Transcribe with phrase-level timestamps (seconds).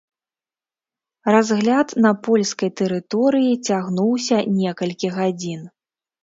[1.35, 5.61] Разгляд на польскай тэрыторыі цягнуўся некалькі гадзін.